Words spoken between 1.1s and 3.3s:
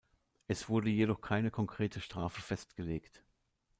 keine konkrete Strafe festgelegt.